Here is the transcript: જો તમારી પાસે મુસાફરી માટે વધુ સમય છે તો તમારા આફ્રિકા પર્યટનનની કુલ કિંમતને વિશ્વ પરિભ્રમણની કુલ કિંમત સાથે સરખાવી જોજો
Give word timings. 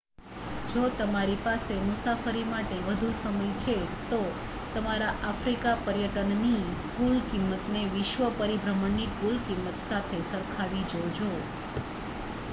જો 0.67 0.83
તમારી 0.91 1.41
પાસે 1.41 1.75
મુસાફરી 1.81 2.45
માટે 2.45 2.77
વધુ 2.85 3.09
સમય 3.15 3.49
છે 3.57 3.75
તો 4.07 4.21
તમારા 4.73 5.11
આફ્રિકા 5.23 5.73
પર્યટનનની 5.83 6.63
કુલ 6.95 7.21
કિંમતને 7.27 7.83
વિશ્વ 7.91 8.25
પરિભ્રમણની 8.39 9.11
કુલ 9.19 9.37
કિંમત 9.43 9.77
સાથે 9.85 10.23
સરખાવી 10.27 10.83
જોજો 10.89 11.29